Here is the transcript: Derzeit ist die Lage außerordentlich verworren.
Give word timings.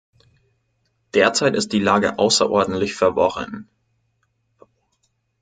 Derzeit 1.13 1.53
ist 1.55 1.73
die 1.73 1.79
Lage 1.79 2.17
außerordentlich 2.17 2.95
verworren. 2.95 3.69